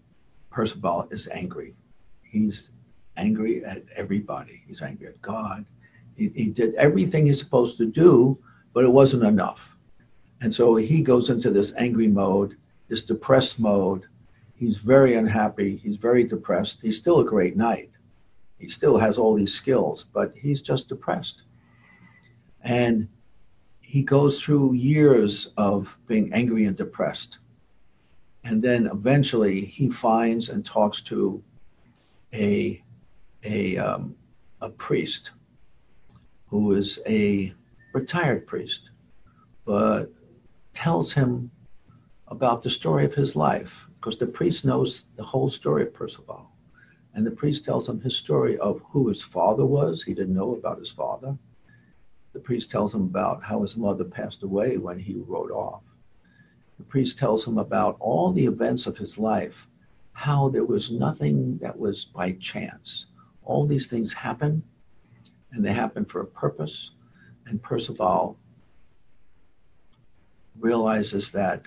Percival 0.52 1.08
is 1.10 1.28
angry. 1.30 1.74
He's 2.22 2.70
angry 3.18 3.64
at 3.66 3.84
everybody. 3.96 4.62
He's 4.68 4.82
angry 4.82 5.08
at 5.08 5.22
God. 5.22 5.66
He, 6.16 6.30
he 6.36 6.46
did 6.46 6.76
everything 6.76 7.26
he's 7.26 7.40
supposed 7.40 7.78
to 7.78 7.86
do, 7.86 8.38
but 8.74 8.84
it 8.84 8.92
wasn't 8.92 9.24
enough. 9.24 9.76
And 10.42 10.54
so 10.54 10.76
he 10.76 11.02
goes 11.02 11.30
into 11.30 11.50
this 11.50 11.74
angry 11.78 12.08
mode, 12.08 12.58
this 12.90 13.04
depressed 13.04 13.60
mode. 13.60 14.06
He's 14.56 14.78
very 14.78 15.16
unhappy. 15.16 15.78
He's 15.78 15.98
very 15.98 16.24
depressed. 16.24 16.82
He's 16.82 16.98
still 16.98 17.20
a 17.20 17.26
great 17.26 17.56
knight 17.56 17.90
he 18.64 18.70
still 18.70 18.98
has 18.98 19.18
all 19.18 19.36
these 19.36 19.54
skills, 19.54 20.06
but 20.14 20.34
he's 20.38 20.62
just 20.62 20.88
depressed. 20.88 21.42
And 22.62 23.10
he 23.82 24.04
goes 24.04 24.42
through 24.42 24.76
years 24.76 25.50
of 25.58 25.98
being 26.08 26.32
angry 26.32 26.64
and 26.64 26.78
depressed. 26.78 27.40
And 28.46 28.62
then 28.62 28.88
eventually 28.88 29.66
he 29.66 29.90
finds 29.90 30.48
and 30.48 30.66
talks 30.66 31.02
to 31.02 31.44
a, 32.34 32.82
a, 33.44 33.78
um, 33.78 34.16
a 34.62 34.70
priest 34.70 35.32
who 36.54 36.76
is 36.76 37.00
a 37.08 37.52
retired 37.96 38.46
priest, 38.46 38.92
but 39.66 40.14
tells 40.76 41.12
him 41.12 41.50
about 42.28 42.62
the 42.62 42.70
story 42.70 43.04
of 43.06 43.14
his 43.16 43.36
life 43.36 43.88
because 43.96 44.18
the 44.18 44.28
priest 44.28 44.64
knows 44.64 45.06
the 45.18 45.24
whole 45.24 45.50
story 45.50 45.82
of 45.82 45.92
Percival. 45.96 46.52
And 47.16 47.26
the 47.26 47.32
priest 47.32 47.66
tells 47.66 47.90
him 47.90 48.00
his 48.00 48.16
story 48.16 48.60
of 48.60 48.84
who 48.92 49.10
his 49.10 49.24
father 49.24 49.66
was. 49.66 50.04
He 50.04 50.14
didn't 50.14 50.36
know 50.36 50.54
about 50.54 50.78
his 50.78 50.92
father. 50.92 51.36
The 52.34 52.40
priest 52.40 52.70
tells 52.70 52.94
him 52.94 53.02
about 53.02 53.42
how 53.44 53.64
his 53.64 53.76
mother 53.76 54.04
passed 54.04 54.44
away 54.44 54.78
when 54.78 55.00
he 55.00 55.16
rode 55.26 55.50
off. 55.50 55.82
The 56.78 56.84
priest 56.84 57.18
tells 57.18 57.48
him 57.48 57.58
about 57.58 57.98
all 58.00 58.32
the 58.32 58.46
events 58.46 58.86
of 58.86 58.96
his 58.96 59.18
life, 59.18 59.68
how 60.12 60.50
there 60.50 60.66
was 60.66 60.92
nothing 60.92 61.58
that 61.64 61.80
was 61.80 62.06
by 62.06 62.34
chance. 62.34 63.08
All 63.44 63.66
these 63.66 63.88
things 63.88 64.14
happen, 64.14 64.62
and 65.54 65.64
they 65.64 65.74
happen 65.74 66.04
for 66.04 66.22
a 66.22 66.26
purpose. 66.26 66.92
And 67.46 67.62
Percival 67.62 68.38
realizes 70.60 71.32
that 71.32 71.64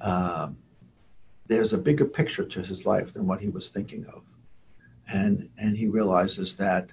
uh, 0.00 0.48
there's 1.46 1.72
a 1.72 1.78
bigger 1.78 2.04
picture 2.04 2.44
to 2.44 2.62
his 2.62 2.84
life 2.84 3.12
than 3.12 3.26
what 3.26 3.40
he 3.40 3.48
was 3.48 3.68
thinking 3.68 4.06
of. 4.06 4.22
And, 5.08 5.48
and 5.58 5.76
he 5.76 5.86
realizes 5.86 6.56
that, 6.56 6.90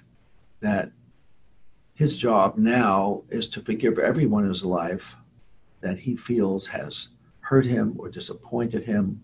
that 0.60 0.90
his 1.94 2.16
job 2.16 2.56
now 2.56 3.22
is 3.30 3.48
to 3.48 3.60
forgive 3.60 3.98
everyone 3.98 4.44
in 4.44 4.50
his 4.50 4.64
life 4.64 5.16
that 5.80 5.98
he 5.98 6.14
feels 6.14 6.66
has 6.68 7.08
hurt 7.40 7.66
him 7.66 7.94
or 7.98 8.08
disappointed 8.08 8.84
him 8.84 9.22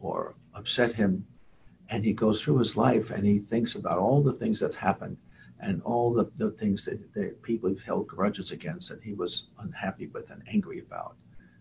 or 0.00 0.34
upset 0.54 0.94
him. 0.94 1.26
And 1.88 2.04
he 2.04 2.12
goes 2.12 2.40
through 2.40 2.58
his 2.58 2.76
life 2.76 3.10
and 3.10 3.24
he 3.24 3.38
thinks 3.38 3.74
about 3.74 3.98
all 3.98 4.22
the 4.22 4.32
things 4.32 4.60
that's 4.60 4.76
happened 4.76 5.16
and 5.64 5.82
all 5.82 6.12
the, 6.12 6.30
the 6.36 6.50
things 6.52 6.84
that, 6.84 7.12
that 7.14 7.42
people 7.42 7.74
held 7.86 8.06
grudges 8.06 8.50
against 8.50 8.90
that 8.90 9.02
he 9.02 9.14
was 9.14 9.44
unhappy 9.60 10.08
with 10.08 10.30
and 10.30 10.42
angry 10.46 10.80
about 10.80 11.16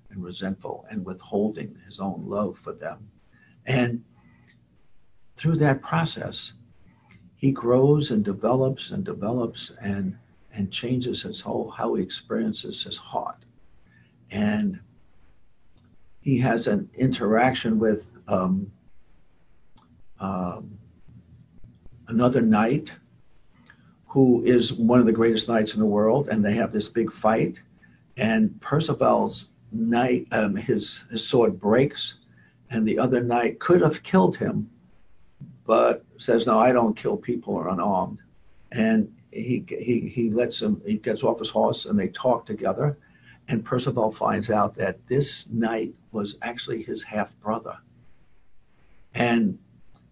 and 0.10 0.22
resentful 0.22 0.86
and 0.92 1.06
withholding 1.06 1.76
his 1.88 2.00
own 2.02 2.26
love 2.28 2.58
for 2.58 2.74
them. 2.74 3.08
And 3.66 4.04
through 5.38 5.56
that 5.58 5.82
process, 5.82 6.54
he 7.38 7.52
grows 7.52 8.12
and 8.12 8.24
develops 8.24 8.92
and 8.92 9.04
develops 9.04 9.72
and 9.82 10.18
and 10.56 10.72
changes 10.72 11.24
his 11.24 11.42
whole 11.42 11.72
how 11.72 11.96
he 11.96 12.04
experiences 12.04 12.84
his 12.84 12.96
heart. 12.96 13.44
And 14.30 14.80
he 16.22 16.38
has 16.40 16.68
an 16.68 16.88
interaction 16.96 17.80
with 17.80 18.16
um, 18.28 18.72
um, 20.20 20.78
another 22.08 22.42
knight 22.42 22.92
who 24.14 24.44
is 24.46 24.72
one 24.72 25.00
of 25.00 25.08
the 25.08 25.12
greatest 25.12 25.50
knights 25.50 25.74
in 25.74 25.80
the 25.80 25.88
world, 25.88 26.30
and 26.30 26.46
they 26.46 26.54
have 26.54 26.72
this 26.72 26.88
big 26.88 27.12
fight. 27.12 27.60
And 28.16 28.62
Percival's 28.62 29.48
knight, 29.72 30.28
um, 30.32 30.56
his, 30.56 31.04
his 31.10 31.28
sword 31.28 31.60
breaks, 31.60 32.14
and 32.70 32.88
the 32.88 33.00
other 33.00 33.22
knight 33.24 33.60
could 33.60 33.82
have 33.82 34.04
killed 34.04 34.38
him, 34.38 34.70
but 35.66 36.06
says, 36.20 36.46
"No, 36.46 36.60
I 36.60 36.72
don't 36.72 36.96
kill 36.96 37.18
people 37.18 37.56
who 37.56 37.60
are 37.62 37.70
unarmed." 37.70 38.20
And 38.72 39.12
he 39.32 39.66
he 39.68 40.02
he 40.02 40.30
lets 40.30 40.62
him. 40.62 40.80
He 40.86 40.98
gets 40.98 41.24
off 41.24 41.40
his 41.40 41.50
horse, 41.50 41.88
and 41.88 41.98
they 41.98 42.10
talk 42.10 42.46
together. 42.46 42.96
And 43.48 43.66
Percival 43.66 44.12
finds 44.12 44.52
out 44.52 44.76
that 44.76 45.08
this 45.08 45.50
knight 45.50 45.96
was 46.12 46.36
actually 46.44 46.84
his 46.84 47.02
half 47.02 47.36
brother. 47.40 47.78
And 49.16 49.58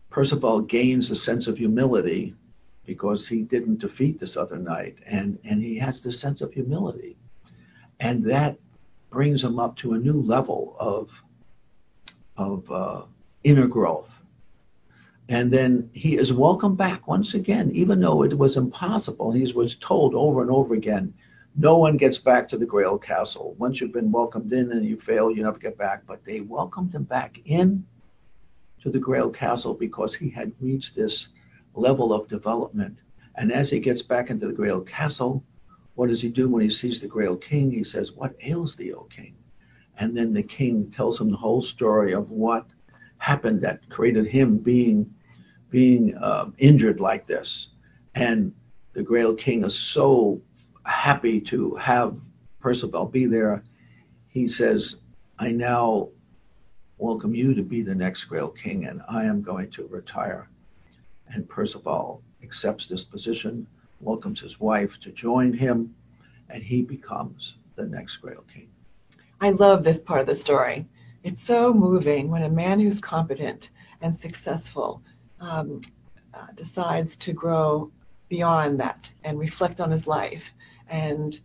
Percival 0.09 0.61
gains 0.61 1.11
a 1.11 1.15
sense 1.15 1.45
of 1.45 1.59
humility 1.59 2.33
because 2.85 3.27
he 3.27 3.41
didn't 3.41 3.79
defeat 3.79 4.19
this 4.19 4.37
other 4.37 4.57
knight, 4.57 4.97
and 5.05 5.37
and 5.43 5.61
he 5.61 5.77
has 5.77 6.01
this 6.01 6.19
sense 6.19 6.41
of 6.41 6.53
humility, 6.53 7.17
and 7.99 8.23
that 8.25 8.57
brings 9.09 9.43
him 9.43 9.59
up 9.59 9.77
to 9.77 9.93
a 9.93 9.97
new 9.97 10.21
level 10.21 10.75
of 10.79 11.09
of 12.37 12.71
uh, 12.71 13.01
inner 13.43 13.67
growth. 13.67 14.21
And 15.29 15.51
then 15.51 15.89
he 15.93 16.17
is 16.17 16.33
welcomed 16.33 16.77
back 16.77 17.07
once 17.07 17.35
again, 17.35 17.71
even 17.71 18.01
though 18.01 18.23
it 18.23 18.37
was 18.37 18.57
impossible. 18.57 19.31
He 19.31 19.49
was 19.53 19.75
told 19.75 20.13
over 20.13 20.41
and 20.41 20.51
over 20.51 20.73
again, 20.73 21.13
no 21.55 21.77
one 21.77 21.97
gets 21.97 22.17
back 22.17 22.49
to 22.49 22.57
the 22.57 22.65
Grail 22.65 22.97
Castle. 22.97 23.55
Once 23.57 23.79
you've 23.79 23.93
been 23.93 24.11
welcomed 24.11 24.51
in 24.51 24.71
and 24.71 24.85
you 24.85 24.97
fail, 24.97 25.31
you 25.31 25.43
never 25.43 25.59
get 25.59 25.77
back. 25.77 26.03
But 26.05 26.25
they 26.25 26.41
welcomed 26.41 26.93
him 26.93 27.03
back 27.03 27.39
in 27.45 27.85
to 28.81 28.89
the 28.89 28.99
Grail 28.99 29.29
Castle 29.29 29.73
because 29.73 30.15
he 30.15 30.29
had 30.29 30.51
reached 30.59 30.95
this 30.95 31.29
level 31.73 32.13
of 32.13 32.27
development. 32.27 32.97
And 33.35 33.51
as 33.51 33.69
he 33.69 33.79
gets 33.79 34.01
back 34.01 34.29
into 34.29 34.47
the 34.47 34.53
Grail 34.53 34.81
Castle, 34.81 35.43
what 35.95 36.09
does 36.09 36.21
he 36.21 36.29
do 36.29 36.49
when 36.49 36.63
he 36.63 36.69
sees 36.69 36.99
the 36.99 37.07
Grail 37.07 37.35
King? 37.35 37.71
He 37.71 37.83
says, 37.83 38.11
What 38.11 38.35
ails 38.41 38.75
thee, 38.75 38.93
O 38.93 39.03
King? 39.03 39.35
And 39.97 40.15
then 40.15 40.33
the 40.33 40.43
king 40.43 40.91
tells 40.91 41.19
him 41.19 41.29
the 41.29 41.37
whole 41.37 41.61
story 41.61 42.13
of 42.13 42.31
what 42.31 42.65
happened 43.17 43.61
that 43.61 43.87
created 43.89 44.25
him 44.25 44.57
being 44.57 45.13
being 45.69 46.17
um, 46.21 46.53
injured 46.57 46.99
like 46.99 47.25
this. 47.25 47.67
And 48.15 48.53
the 48.93 49.03
Grail 49.03 49.33
King 49.33 49.63
is 49.63 49.77
so 49.77 50.41
happy 50.83 51.39
to 51.41 51.75
have 51.75 52.17
Percival 52.59 53.05
be 53.05 53.25
there. 53.25 53.63
He 54.27 54.47
says, 54.47 54.97
I 55.39 55.49
now 55.49 56.09
welcome 56.97 57.33
you 57.33 57.53
to 57.53 57.63
be 57.63 57.81
the 57.81 57.95
next 57.95 58.25
Grail 58.25 58.49
King, 58.49 58.85
and 58.85 59.01
I 59.09 59.23
am 59.23 59.41
going 59.41 59.71
to 59.71 59.87
retire. 59.87 60.49
And 61.33 61.47
Percival 61.47 62.21
accepts 62.43 62.87
this 62.87 63.03
position, 63.03 63.67
welcomes 63.99 64.41
his 64.41 64.59
wife 64.59 64.91
to 65.03 65.11
join 65.11 65.53
him, 65.53 65.95
and 66.49 66.61
he 66.61 66.81
becomes 66.81 67.55
the 67.75 67.85
next 67.85 68.17
Grail 68.17 68.43
King. 68.53 68.67
I 69.39 69.51
love 69.51 69.83
this 69.83 69.99
part 69.99 70.21
of 70.21 70.27
the 70.27 70.35
story. 70.35 70.85
It's 71.23 71.41
so 71.41 71.73
moving 71.73 72.29
when 72.29 72.43
a 72.43 72.49
man 72.49 72.79
who's 72.79 72.99
competent 72.99 73.69
and 74.01 74.13
successful 74.13 75.01
um, 75.39 75.81
uh, 76.33 76.47
decides 76.55 77.15
to 77.17 77.33
grow 77.33 77.91
beyond 78.29 78.79
that 78.79 79.11
and 79.23 79.39
reflect 79.39 79.81
on 79.81 79.91
his 79.91 80.07
life 80.07 80.51
and 80.89 81.39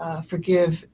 uh, 0.00 0.20
forgive 0.22 0.84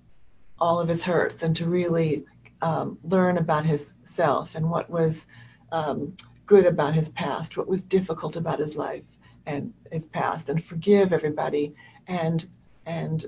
all 0.61 0.81
of 0.81 0.89
his 0.89 1.03
hurts 1.03 1.43
and 1.43 1.55
to 1.57 1.67
really 1.67 2.25
um, 2.63 2.99
learn 3.05 3.39
about 3.39 3.65
his 3.65 3.93
self 4.07 4.55
and 4.55 4.69
what 4.69 4.91
was 4.91 5.27
um, 5.73 6.17
good 6.49 6.67
about 6.67 6.95
his 6.95 7.11
past, 7.11 7.57
what 7.57 7.69
was 7.69 7.83
difficult 7.83 8.35
about 8.35 8.59
his 8.59 8.75
life 8.75 9.05
and 9.47 9.73
his 9.93 10.07
past, 10.07 10.49
and 10.49 10.65
forgive 10.65 11.13
everybody 11.13 11.75
and 12.09 12.49
and 12.87 13.27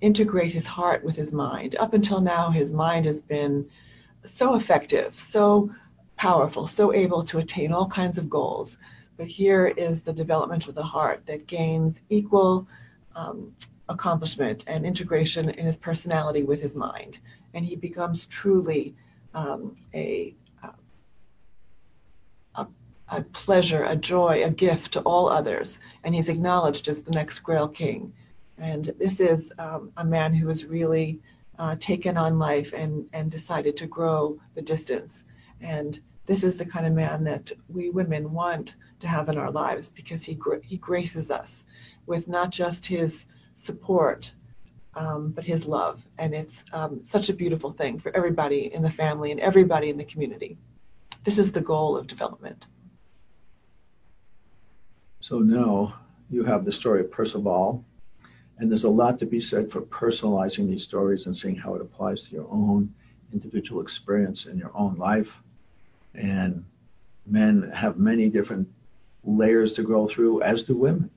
integrate 0.00 0.52
his 0.52 0.66
heart 0.66 1.02
with 1.02 1.16
his 1.16 1.32
mind. 1.32 1.76
Up 1.76 1.92
until 1.94 2.20
now, 2.20 2.50
his 2.50 2.72
mind 2.72 3.06
has 3.06 3.20
been 3.20 3.68
so 4.24 4.54
effective, 4.54 5.18
so 5.18 5.70
powerful, 6.16 6.66
so 6.68 6.92
able 6.92 7.22
to 7.24 7.38
attain 7.38 7.72
all 7.72 7.88
kinds 7.88 8.18
of 8.18 8.30
goals. 8.30 8.76
But 9.16 9.26
here 9.26 9.66
is 9.66 10.02
the 10.02 10.12
development 10.12 10.68
of 10.68 10.74
the 10.74 10.82
heart 10.82 11.22
that 11.26 11.46
gains 11.46 12.00
equal 12.08 12.66
um, 13.16 13.54
accomplishment 13.88 14.64
and 14.66 14.86
integration 14.86 15.50
in 15.50 15.66
his 15.66 15.76
personality 15.76 16.42
with 16.42 16.60
his 16.60 16.74
mind. 16.74 17.18
And 17.54 17.66
he 17.66 17.76
becomes 17.76 18.26
truly 18.26 18.94
um, 19.34 19.76
a, 19.94 20.34
a, 23.10 23.22
pleasure, 23.22 23.84
a 23.84 23.96
joy, 23.96 24.42
a 24.44 24.50
gift 24.50 24.92
to 24.92 25.00
all 25.00 25.28
others. 25.28 25.78
And 26.04 26.14
he's 26.14 26.28
acknowledged 26.28 26.88
as 26.88 27.02
the 27.02 27.10
next 27.10 27.40
Grail 27.40 27.68
King. 27.68 28.12
And 28.58 28.92
this 28.98 29.20
is 29.20 29.52
um, 29.58 29.92
a 29.96 30.04
man 30.04 30.34
who 30.34 30.48
has 30.48 30.64
really 30.64 31.20
uh, 31.58 31.76
taken 31.78 32.16
on 32.16 32.38
life 32.38 32.72
and, 32.72 33.08
and 33.12 33.30
decided 33.30 33.76
to 33.78 33.86
grow 33.86 34.38
the 34.54 34.62
distance. 34.62 35.24
And 35.60 36.00
this 36.26 36.44
is 36.44 36.56
the 36.56 36.64
kind 36.64 36.86
of 36.86 36.92
man 36.92 37.24
that 37.24 37.52
we 37.68 37.90
women 37.90 38.32
want 38.32 38.76
to 39.00 39.08
have 39.08 39.28
in 39.28 39.38
our 39.38 39.50
lives 39.50 39.88
because 39.88 40.22
he, 40.22 40.38
he 40.62 40.76
graces 40.76 41.30
us 41.30 41.64
with 42.06 42.28
not 42.28 42.50
just 42.50 42.86
his 42.86 43.24
support, 43.56 44.32
um, 44.94 45.30
but 45.30 45.44
his 45.44 45.66
love. 45.66 46.02
And 46.18 46.34
it's 46.34 46.64
um, 46.72 47.00
such 47.04 47.28
a 47.28 47.34
beautiful 47.34 47.72
thing 47.72 47.98
for 47.98 48.14
everybody 48.16 48.72
in 48.72 48.82
the 48.82 48.90
family 48.90 49.30
and 49.30 49.40
everybody 49.40 49.90
in 49.90 49.96
the 49.96 50.04
community. 50.04 50.56
This 51.24 51.38
is 51.38 51.52
the 51.52 51.60
goal 51.60 51.96
of 51.96 52.06
development. 52.06 52.66
So 55.20 55.38
now 55.38 55.94
you 56.30 56.44
have 56.44 56.64
the 56.64 56.72
story 56.72 57.00
of 57.00 57.10
Percival, 57.10 57.84
and 58.58 58.70
there's 58.70 58.84
a 58.84 58.90
lot 58.90 59.18
to 59.18 59.26
be 59.26 59.40
said 59.40 59.70
for 59.70 59.82
personalizing 59.82 60.66
these 60.66 60.82
stories 60.82 61.26
and 61.26 61.36
seeing 61.36 61.56
how 61.56 61.74
it 61.74 61.82
applies 61.82 62.24
to 62.24 62.34
your 62.34 62.48
own 62.50 62.92
individual 63.32 63.82
experience 63.82 64.46
in 64.46 64.56
your 64.56 64.72
own 64.74 64.96
life. 64.96 65.42
And 66.14 66.64
men 67.26 67.70
have 67.74 67.98
many 67.98 68.30
different 68.30 68.66
layers 69.24 69.74
to 69.74 69.82
go 69.82 70.06
through, 70.06 70.42
as 70.42 70.62
do 70.62 70.74
women. 70.74 71.10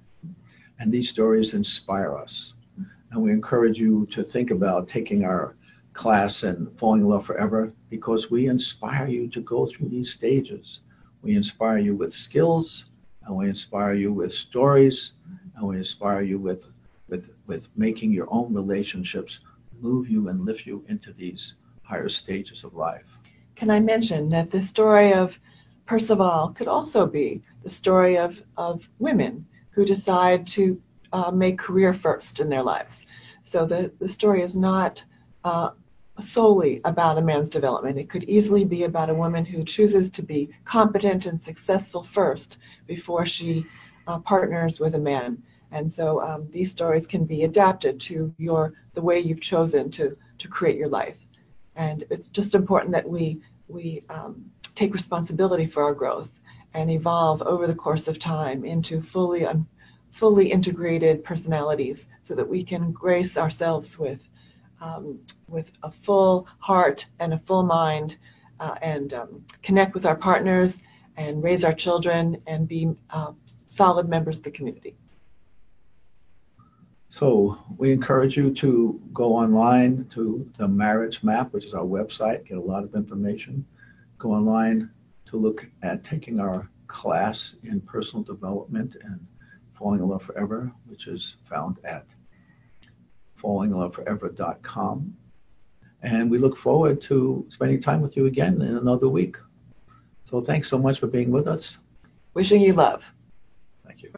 And 0.80 0.92
these 0.92 1.10
stories 1.10 1.54
inspire 1.54 2.18
us. 2.18 2.54
And 3.12 3.22
we 3.22 3.32
encourage 3.32 3.78
you 3.78 4.06
to 4.12 4.22
think 4.24 4.52
about 4.52 4.90
taking 4.90 5.24
our 5.24 5.56
class 5.94 6.44
and 6.44 6.68
falling 6.78 7.02
in 7.02 7.08
love 7.08 7.26
forever 7.26 7.72
because 7.90 8.30
we 8.30 8.48
inspire 8.48 9.08
you 9.08 9.30
to 9.30 9.40
go 9.42 9.66
through 9.66 9.90
these 9.90 10.12
stages. 10.12 10.82
We 11.22 11.36
inspire 11.36 11.78
you 11.78 11.96
with 11.96 12.14
skills, 12.14 12.86
and 13.26 13.36
we 13.36 13.48
inspire 13.50 13.94
you 13.94 14.12
with 14.14 14.34
stories, 14.34 15.14
and 15.56 15.68
we 15.68 15.78
inspire 15.78 16.22
you 16.22 16.40
with, 16.40 16.68
with, 17.08 17.30
with 17.48 17.70
making 17.76 18.12
your 18.12 18.28
own 18.32 18.54
relationships 18.54 19.40
move 19.80 20.10
you 20.10 20.30
and 20.30 20.46
lift 20.46 20.66
you 20.66 20.84
into 20.88 21.14
these 21.14 21.56
higher 21.84 22.10
stages 22.10 22.64
of 22.64 22.74
life. 22.74 23.06
Can 23.56 23.70
I 23.70 23.80
mention 23.80 24.30
that 24.30 24.52
the 24.52 24.62
story 24.62 25.14
of 25.14 25.38
Percival 25.86 26.54
could 26.56 26.68
also 26.68 27.06
be 27.06 27.42
the 27.64 27.70
story 27.70 28.18
of, 28.18 28.42
of 28.58 28.88
women 29.00 29.46
who 29.72 29.86
decide 29.86 30.48
to 30.48 30.82
uh, 31.12 31.32
make 31.32 31.58
career 31.58 31.94
first 31.94 32.40
in 32.40 32.50
their 32.50 32.64
lives. 32.64 33.06
So 33.44 33.66
the, 33.66 33.92
the 34.00 34.08
story 34.08 34.42
is 34.42 34.56
not 34.56 35.04
uh, 35.44 35.72
solely 36.22 36.80
about 36.86 37.18
a 37.18 37.22
man's 37.22 37.50
development. 37.50 37.98
It 37.98 38.10
could 38.10 38.24
easily 38.26 38.66
be 38.66 38.84
about 38.84 39.10
a 39.10 39.16
woman 39.16 39.46
who 39.46 39.64
chooses 39.64 40.10
to 40.12 40.22
be 40.22 40.50
competent 40.66 41.26
and 41.26 41.42
successful 41.42 42.04
first 42.04 42.60
before 42.86 43.26
she 43.26 43.66
uh, 44.08 44.20
partners 44.20 44.80
with 44.80 44.96
a 44.96 45.00
man. 45.00 45.42
And 45.72 45.92
so 45.92 46.22
um, 46.22 46.48
these 46.52 46.72
stories 46.72 47.08
can 47.08 47.26
be 47.26 47.44
adapted 47.44 48.00
to 48.02 48.34
your 48.38 48.74
the 48.94 49.02
way 49.02 49.20
you've 49.20 49.42
chosen 49.42 49.90
to 49.92 50.16
to 50.38 50.48
create 50.48 50.78
your 50.78 50.90
life. 50.90 51.18
And 51.76 52.04
it's 52.12 52.28
just 52.28 52.54
important 52.54 52.92
that 52.92 53.10
we 53.10 53.42
we 53.68 54.04
um, 54.10 54.46
take 54.76 54.94
responsibility 54.94 55.66
for 55.66 55.84
our 55.84 55.94
growth 55.94 56.30
and 56.76 56.92
evolve 56.92 57.42
over 57.42 57.66
the 57.66 57.76
course 57.76 58.08
of 58.08 58.20
time 58.20 58.66
into 58.66 59.02
fully 59.02 59.46
un, 59.46 59.66
fully 60.12 60.52
integrated 60.52 61.24
personalities 61.24 62.06
so 62.24 62.36
that 62.36 62.48
we 62.48 62.64
can 62.64 62.92
grace 62.92 63.36
ourselves 63.36 63.98
with 63.98 64.28
um, 64.84 65.20
with 65.48 65.72
a 65.84 65.90
full 65.90 66.48
heart 66.60 67.06
and 67.20 67.34
a 67.34 67.40
full 67.40 67.64
mind 67.64 68.18
uh, 68.60 68.76
and 68.82 69.14
um, 69.14 69.44
connect 69.62 69.94
with 69.94 70.06
our 70.06 70.16
partners 70.16 70.80
and 71.18 71.44
raise 71.44 71.64
our 71.64 71.74
children 71.74 72.38
and 72.48 72.68
be 72.68 72.92
uh, 73.12 73.32
solid 73.68 74.10
members 74.10 74.38
of 74.38 74.44
the 74.44 74.52
community. 74.52 74.96
So 77.10 77.60
we 77.78 77.92
encourage 77.92 78.36
you 78.36 78.54
to 78.56 79.00
go 79.14 79.36
online 79.36 80.08
to 80.16 80.50
the 80.58 80.68
Marriage 80.68 81.24
Map, 81.24 81.54
which 81.54 81.66
is 81.66 81.76
our 81.76 81.86
website, 81.86 82.48
get 82.48 82.58
a 82.58 82.62
lot 82.62 82.84
of 82.84 82.96
information. 82.96 83.66
Go 84.18 84.32
online 84.32 84.90
to 85.28 85.38
look 85.38 85.66
at 85.84 86.04
taking 86.04 86.40
our 86.40 86.68
class 86.88 87.56
in 87.64 87.82
personal 87.82 88.24
development 88.24 88.98
and 89.04 89.20
falling 89.78 90.00
in 90.00 90.08
love 90.08 90.24
forever, 90.24 90.72
which 90.88 91.06
is 91.08 91.38
found 91.48 91.78
at 91.84 92.06
fallinginloveforever.com. 93.44 95.18
And 96.02 96.30
we 96.30 96.38
look 96.38 96.58
forward 96.58 97.02
to 97.04 97.46
spending 97.50 97.82
time 97.82 98.02
with 98.02 98.18
you 98.18 98.26
again 98.26 98.62
in 98.62 98.78
another 98.78 99.08
week. 99.08 99.38
So 100.30 100.42
thanks 100.42 100.70
so 100.70 100.78
much 100.78 101.00
for 101.00 101.08
being 101.08 101.32
with 101.32 101.48
us. 101.48 101.78
Wishing 102.34 102.62
you 102.62 102.74
love. 102.74 103.04
Thank 103.86 104.04
you. 104.04 104.12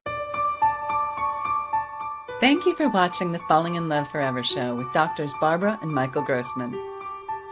Thank 2.40 2.66
you 2.66 2.76
for 2.76 2.90
watching 2.90 3.32
the 3.32 3.40
Falling 3.48 3.76
in 3.76 3.90
Love 3.90 4.10
Forever 4.10 4.44
show 4.44 4.76
with 4.76 4.92
doctors 4.94 5.34
Barbara 5.40 5.78
and 5.82 5.92
Michael 5.92 6.22
Grossman. 6.22 6.74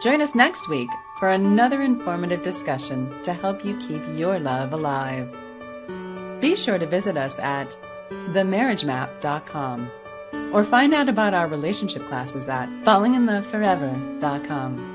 Join 0.02 0.20
us 0.20 0.34
next 0.34 0.68
week 0.68 0.90
for 1.18 1.28
another 1.28 1.82
informative 1.82 2.42
discussion 2.42 3.22
to 3.22 3.32
help 3.32 3.64
you 3.64 3.76
keep 3.78 4.02
your 4.14 4.38
love 4.38 4.72
alive. 4.72 5.34
Be 6.40 6.56
sure 6.56 6.78
to 6.78 6.86
visit 6.86 7.16
us 7.16 7.38
at 7.38 7.76
themarriagemap.com 8.10 9.90
or 10.52 10.64
find 10.64 10.92
out 10.94 11.08
about 11.08 11.34
our 11.34 11.46
relationship 11.46 12.06
classes 12.06 12.48
at 12.48 12.68
fallinginloveforever.com. 12.84 14.93